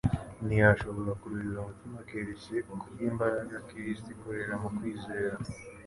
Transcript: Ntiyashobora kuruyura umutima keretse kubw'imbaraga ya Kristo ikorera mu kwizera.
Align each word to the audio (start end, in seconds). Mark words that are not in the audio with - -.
Ntiyashobora 0.45 1.11
kuruyura 1.21 1.59
umutima 1.61 1.99
keretse 2.09 2.53
kubw'imbaraga 2.81 3.51
ya 3.57 3.65
Kristo 3.67 4.07
ikorera 4.15 4.53
mu 4.61 4.69
kwizera. 4.77 5.35